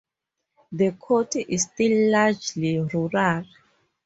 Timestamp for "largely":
2.11-2.79